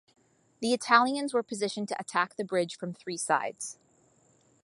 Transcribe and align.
The 0.61 0.73
Italians 0.73 1.31
were 1.31 1.43
positioned 1.43 1.87
to 1.89 2.01
attack 2.01 2.35
the 2.35 2.43
bridge 2.43 2.75
from 2.75 2.91
three 2.91 3.17
sides. 3.17 3.77